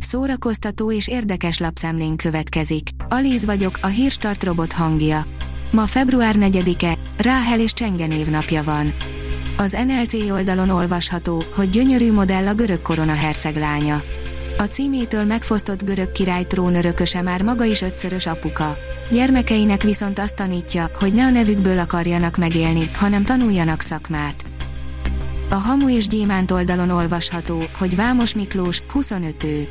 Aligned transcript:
Szórakoztató 0.00 0.92
és 0.92 1.08
érdekes 1.08 1.58
lapszemlén 1.58 2.16
következik. 2.16 2.88
Alíz 3.08 3.44
vagyok, 3.44 3.78
a 3.82 3.86
hírstart 3.86 4.44
robot 4.44 4.72
hangja. 4.72 5.24
Ma 5.70 5.86
február 5.86 6.34
4-e, 6.38 6.98
Ráhel 7.16 7.60
és 7.60 7.72
Csengen 7.72 8.30
napja 8.30 8.62
van. 8.62 8.94
Az 9.56 9.76
NLC 9.86 10.30
oldalon 10.30 10.68
olvasható, 10.68 11.42
hogy 11.54 11.68
gyönyörű 11.68 12.12
modell 12.12 12.46
a 12.46 12.54
görög 12.54 12.82
korona 12.82 13.14
herceg 13.14 13.56
lánya. 13.56 14.02
A 14.58 14.62
címétől 14.62 15.24
megfosztott 15.24 15.84
görög 15.84 16.12
király 16.12 16.44
trónörököse 16.44 17.22
már 17.22 17.42
maga 17.42 17.64
is 17.64 17.82
ötszörös 17.82 18.26
apuka. 18.26 18.76
Gyermekeinek 19.10 19.82
viszont 19.82 20.18
azt 20.18 20.36
tanítja, 20.36 20.90
hogy 20.94 21.14
ne 21.14 21.24
a 21.24 21.30
nevükből 21.30 21.78
akarjanak 21.78 22.36
megélni, 22.36 22.90
hanem 22.94 23.24
tanuljanak 23.24 23.80
szakmát. 23.80 24.44
A 25.50 25.54
Hamu 25.54 25.88
és 25.88 26.06
Gyémánt 26.06 26.50
oldalon 26.50 26.90
olvasható, 26.90 27.62
hogy 27.78 27.96
Vámos 27.96 28.34
Miklós, 28.34 28.82
25 28.88 29.44
ő. 29.44 29.68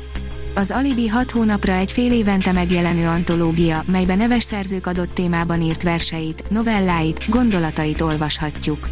Az 0.54 0.70
Alibi 0.70 1.08
6 1.08 1.30
hónapra 1.30 1.72
egy 1.72 1.92
fél 1.92 2.12
évente 2.12 2.52
megjelenő 2.52 3.06
antológia, 3.06 3.82
melybe 3.86 4.14
neves 4.14 4.42
szerzők 4.42 4.86
adott 4.86 5.14
témában 5.14 5.60
írt 5.60 5.82
verseit, 5.82 6.50
novelláit, 6.50 7.28
gondolatait 7.28 8.00
olvashatjuk. 8.00 8.88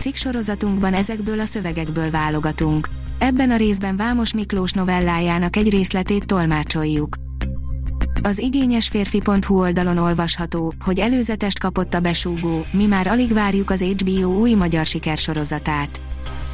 Cikk 0.00 0.14
ezekből 0.92 1.40
a 1.40 1.44
szövegekből 1.44 2.10
válogatunk. 2.10 2.88
Ebben 3.18 3.50
a 3.50 3.56
részben 3.56 3.96
Vámos 3.96 4.34
Miklós 4.34 4.72
novellájának 4.72 5.56
egy 5.56 5.70
részletét 5.70 6.26
tolmácsoljuk. 6.26 7.16
Az 8.22 8.38
igényes 8.38 8.88
férfi.hu 8.88 9.58
oldalon 9.58 9.98
olvasható, 9.98 10.74
hogy 10.84 10.98
előzetest 10.98 11.58
kapott 11.58 11.94
a 11.94 12.00
besúgó, 12.00 12.66
mi 12.72 12.86
már 12.86 13.06
alig 13.06 13.32
várjuk 13.32 13.70
az 13.70 13.80
HBO 13.80 14.40
új 14.40 14.54
magyar 14.54 14.86
sikersorozatát. 14.86 16.00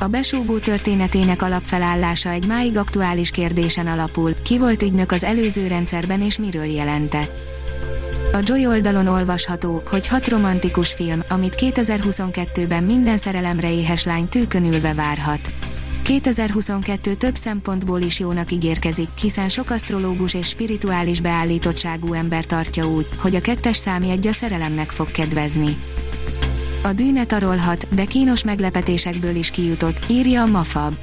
A 0.02 0.09
besúgó 0.09 0.59
történetének 0.59 1.42
alapfelállása 1.42 2.30
egy 2.30 2.47
máig 2.47 2.77
aktuális 2.77 3.30
kérdésen 3.30 3.87
alapul, 3.87 4.42
ki 4.42 4.59
volt 4.59 4.83
ügynök 4.83 5.12
az 5.12 5.25
előző 5.25 5.66
rendszerben 5.66 6.22
és 6.22 6.39
miről 6.39 6.64
jelentett. 6.64 7.31
A 8.33 8.39
Joy 8.42 8.67
oldalon 8.67 9.06
olvasható, 9.06 9.83
hogy 9.91 10.08
hat 10.08 10.28
romantikus 10.28 10.92
film, 10.92 11.23
amit 11.28 11.55
2022-ben 11.56 12.84
minden 12.84 13.17
szerelemre 13.17 13.73
éhes 13.73 14.05
lány 14.05 14.28
tűkön 14.28 14.64
ülve 14.64 14.95
várhat. 14.95 15.53
2022 16.03 17.14
több 17.14 17.34
szempontból 17.34 18.00
is 18.00 18.19
jónak 18.19 18.53
ígérkezik, 18.53 19.08
hiszen 19.20 19.48
sok 19.48 19.70
asztrológus 19.70 20.34
és 20.34 20.48
spirituális 20.48 21.20
beállítottságú 21.20 22.12
ember 22.12 22.45
tartja 22.45 22.84
úgy, 22.84 23.06
hogy 23.19 23.34
a 23.34 23.41
kettes 23.41 23.77
számjegy 23.77 24.27
a 24.27 24.33
szerelemnek 24.33 24.91
fog 24.91 25.11
kedvezni. 25.11 25.77
A 26.84 26.92
dűne 26.92 27.25
tarolhat, 27.25 27.94
de 27.94 28.05
kínos 28.05 28.44
meglepetésekből 28.44 29.34
is 29.34 29.50
kijutott, 29.50 30.06
írja 30.08 30.42
a 30.42 30.47
Mafab. 30.47 30.94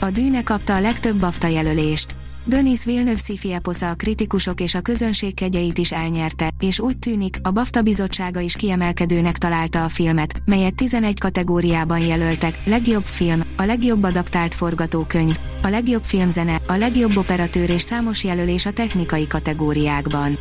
A 0.00 0.10
dűne 0.10 0.42
kapta 0.42 0.74
a 0.74 0.80
legtöbb 0.80 1.16
BAFTA 1.16 1.46
jelölést. 1.46 2.14
Denis 2.44 2.84
Villeneuve 2.84 3.18
sci 3.18 3.56
a 3.80 3.94
kritikusok 3.94 4.60
és 4.60 4.74
a 4.74 4.80
közönség 4.80 5.34
kegyeit 5.34 5.78
is 5.78 5.92
elnyerte, 5.92 6.50
és 6.60 6.80
úgy 6.80 6.98
tűnik, 6.98 7.36
a 7.42 7.50
BAFTA 7.50 7.82
bizottsága 7.82 8.40
is 8.40 8.54
kiemelkedőnek 8.54 9.38
találta 9.38 9.84
a 9.84 9.88
filmet, 9.88 10.42
melyet 10.44 10.74
11 10.74 11.20
kategóriában 11.20 11.98
jelöltek, 11.98 12.58
legjobb 12.64 13.04
film, 13.04 13.40
a 13.56 13.62
legjobb 13.62 14.02
adaptált 14.02 14.54
forgatókönyv, 14.54 15.38
a 15.62 15.68
legjobb 15.68 16.04
filmzene, 16.04 16.60
a 16.66 16.74
legjobb 16.74 17.16
operatőr 17.16 17.70
és 17.70 17.82
számos 17.82 18.24
jelölés 18.24 18.66
a 18.66 18.72
technikai 18.72 19.26
kategóriákban. 19.26 20.38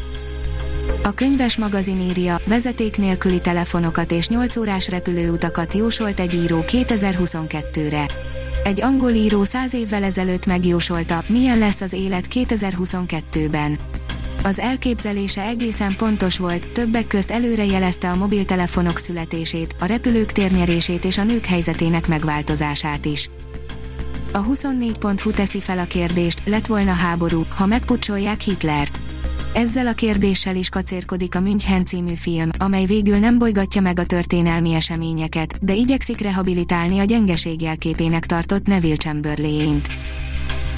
A 1.04 1.12
könyves 1.12 1.58
magazin 1.58 2.00
írja, 2.00 2.42
vezeték 2.48 2.98
nélküli 2.98 3.42
telefonokat 3.42 4.12
és 4.12 4.28
8 4.28 4.58
órás 4.58 4.90
repülőutakat 4.90 5.74
jósolt 5.74 6.20
egy 6.20 6.34
író 6.34 6.64
2022-re. 6.68 8.06
Egy 8.64 8.82
angol 8.82 9.12
író 9.12 9.44
száz 9.44 9.74
évvel 9.74 10.04
ezelőtt 10.04 10.46
megjósolta, 10.46 11.24
milyen 11.28 11.58
lesz 11.58 11.82
az 11.82 11.94
élet 11.94 12.28
2022-ben. 12.34 13.78
Az 14.44 14.60
elképzelése 14.60 15.42
egészen 15.42 15.96
pontos 15.96 16.38
volt, 16.38 16.68
többek 16.72 17.08
közt 17.08 17.32
előre 17.32 17.66
jelezte 17.66 18.10
a 18.10 18.16
mobiltelefonok 18.16 18.98
születését, 18.98 19.76
a 19.80 19.86
repülők 19.86 20.32
térnyerését 20.32 21.06
és 21.06 21.18
a 21.18 21.24
nők 21.24 21.46
helyzetének 21.46 22.08
megváltozását 22.08 23.06
is. 23.06 23.30
A 24.34 24.46
24.hu 24.46 25.32
teszi 25.32 25.60
fel 25.60 25.78
a 25.78 25.86
kérdést, 25.86 26.42
lett 26.46 26.66
volna 26.66 26.92
háború, 26.92 27.46
ha 27.56 27.66
megpucsolják 27.66 28.42
Hitlert. 28.42 29.00
Ezzel 29.60 29.88
a 29.88 29.94
kérdéssel 29.94 30.56
is 30.56 30.70
kacérkodik 30.70 31.36
a 31.36 31.40
München 31.40 31.86
című 31.86 32.14
film, 32.16 32.50
amely 32.58 32.86
végül 32.86 33.18
nem 33.18 33.38
bolygatja 33.38 33.82
meg 33.82 34.00
a 34.00 34.04
történelmi 34.04 34.74
eseményeket, 34.74 35.66
de 35.66 35.74
igyekszik 35.74 36.20
rehabilitálni 36.20 37.00
a 37.00 37.04
gyengeség 37.04 37.62
jelképének 37.62 38.26
tartott 38.26 38.68
Neville 38.68 38.96
chamberlain 38.96 39.82
-t. 39.82 39.88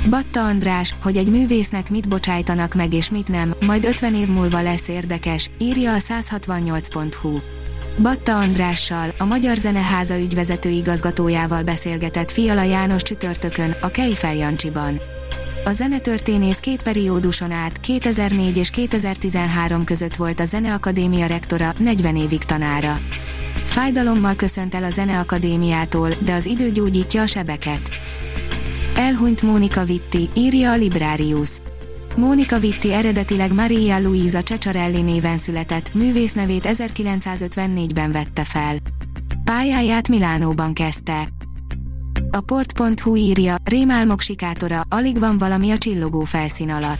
Batta 0.09 0.45
András, 0.45 0.95
hogy 1.01 1.17
egy 1.17 1.29
művésznek 1.29 1.89
mit 1.89 2.09
bocsájtanak 2.09 2.73
meg 2.73 2.93
és 2.93 3.09
mit 3.09 3.27
nem, 3.27 3.53
majd 3.59 3.85
50 3.85 4.15
év 4.15 4.27
múlva 4.27 4.61
lesz 4.61 4.87
érdekes, 4.87 5.49
írja 5.57 5.93
a 5.93 5.97
168.hu. 5.97 7.39
Batta 8.01 8.37
Andrással, 8.37 9.13
a 9.17 9.25
Magyar 9.25 9.57
Zeneháza 9.57 10.19
ügyvezető 10.19 10.69
igazgatójával 10.69 11.63
beszélgetett 11.63 12.31
Fiala 12.31 12.63
János 12.63 13.01
csütörtökön, 13.01 13.75
a 13.81 13.87
Kejfel 13.87 14.35
Jancsiban. 14.35 14.99
A 15.63 15.71
zenetörténész 15.71 16.57
két 16.57 16.83
perióduson 16.83 17.51
át, 17.51 17.79
2004 17.79 18.57
és 18.57 18.69
2013 18.69 19.83
között 19.83 20.15
volt 20.15 20.39
a 20.39 20.45
Zeneakadémia 20.45 21.25
rektora, 21.25 21.73
40 21.77 22.15
évig 22.15 22.43
tanára. 22.43 22.97
Fájdalommal 23.63 24.35
köszönt 24.35 24.75
el 24.75 24.83
a 24.83 24.89
Zeneakadémiától, 24.89 26.09
de 26.19 26.33
az 26.33 26.45
idő 26.45 26.71
gyógyítja 26.71 27.21
a 27.21 27.27
sebeket. 27.27 27.89
Elhunyt 28.95 29.41
Mónika 29.41 29.83
Vitti, 29.83 30.29
írja 30.33 30.71
a 30.71 30.75
Librarius. 30.75 31.49
Mónika 32.15 32.59
Vitti 32.59 32.93
eredetileg 32.93 33.53
Maria 33.53 33.99
Luisa 33.99 34.41
Ceccarelli 34.41 35.01
néven 35.01 35.37
született, 35.37 35.93
művész 35.93 36.33
nevét 36.33 36.67
1954-ben 36.67 38.11
vette 38.11 38.43
fel. 38.43 38.75
Pályáját 39.43 40.07
Milánóban 40.07 40.73
kezdte. 40.73 41.27
A 42.33 42.41
port.hu 42.41 43.15
írja, 43.15 43.55
rémálmok 43.63 44.21
sikátora, 44.21 44.81
alig 44.89 45.19
van 45.19 45.37
valami 45.37 45.71
a 45.71 45.77
csillogó 45.77 46.23
felszín 46.23 46.71
alatt. 46.71 46.99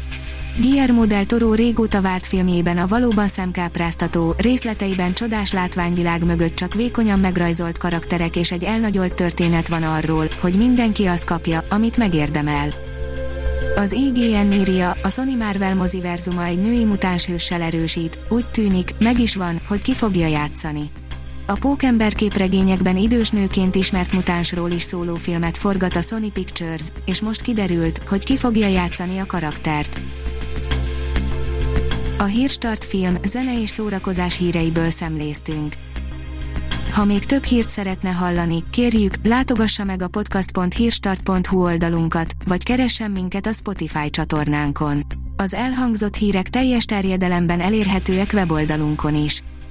Guillermo 0.60 1.06
del 1.06 1.26
Toro 1.26 1.54
régóta 1.54 2.02
várt 2.02 2.26
filmjében 2.26 2.78
a 2.78 2.88
valóban 2.88 3.28
szemkápráztató, 3.28 4.36
részleteiben 4.38 5.14
csodás 5.14 5.52
látványvilág 5.52 6.26
mögött 6.26 6.56
csak 6.56 6.74
vékonyan 6.74 7.20
megrajzolt 7.20 7.78
karakterek 7.78 8.36
és 8.36 8.52
egy 8.52 8.64
elnagyolt 8.64 9.14
történet 9.14 9.68
van 9.68 9.84
arról, 9.84 10.28
hogy 10.42 10.58
mindenki 10.58 11.06
azt 11.06 11.26
kapja, 11.26 11.64
amit 11.70 11.98
megérdemel. 11.98 12.70
Az 13.76 13.92
IGN 13.92 14.52
írja, 14.52 14.92
a 15.04 15.10
Sony 15.10 15.38
Marvel 15.38 15.76
moziverzuma 15.76 16.46
egy 16.46 16.62
női 16.62 16.86
mutáns 16.86 17.26
hőssel 17.26 17.62
erősít, 17.62 18.20
úgy 18.30 18.48
tűnik, 18.48 18.90
meg 19.00 19.20
is 19.20 19.36
van, 19.36 19.62
hogy 19.68 19.82
ki 19.82 19.94
fogja 19.94 20.28
játszani. 20.28 20.92
A 21.52 21.58
Pókember 21.60 22.14
képregényekben 22.14 22.98
idős 22.98 23.30
nőként 23.30 23.76
ismert 23.76 24.12
mutánsról 24.14 24.72
is 24.72 24.82
szóló 24.82 25.16
filmet 25.16 25.58
forgat 25.58 25.96
a 25.96 26.02
Sony 26.02 26.32
Pictures, 26.32 26.84
és 27.06 27.22
most 27.22 27.42
kiderült, 27.42 27.98
hogy 28.08 28.24
ki 28.24 28.38
fogja 28.38 28.68
játszani 28.68 29.18
a 29.18 29.26
karaktert. 29.26 30.02
A 32.18 32.24
Hírstart 32.24 32.84
film, 32.84 33.16
zene 33.24 33.62
és 33.62 33.70
szórakozás 33.70 34.38
híreiből 34.38 34.90
szemléztünk. 34.90 35.74
Ha 36.92 37.06
még 37.06 37.26
több 37.26 37.44
hírt 37.44 37.68
szeretne 37.68 38.10
hallani, 38.10 38.64
kérjük, 38.70 39.14
látogassa 39.24 39.84
meg 39.84 40.02
a 40.02 40.08
podcast.hírstart.hu 40.08 41.64
oldalunkat, 41.64 42.34
vagy 42.46 42.64
keressen 42.64 43.12
minket 43.12 43.46
a 43.46 43.54
Spotify 43.54 44.10
csatornánkon. 44.10 45.04
Az 45.38 45.54
elhangzott 45.54 46.16
hírek 46.16 46.50
teljes 46.50 46.86
terjedelemben 46.86 47.60
elérhetőek 47.60 48.32
weboldalunkon 48.34 49.16
is. 49.16 49.44